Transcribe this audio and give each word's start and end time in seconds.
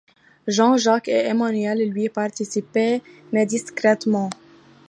Jean-Jacques 0.47 1.09
et 1.09 1.27
Emmanuel-Louis 1.27 2.05
y 2.05 2.09
participaient, 2.09 3.03
mais 3.31 3.45
discrètement. 3.45 4.31